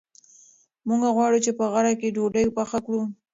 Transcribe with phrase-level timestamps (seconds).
[0.87, 3.01] موږ غواړو چې په غره کې ډوډۍ پخه کړو.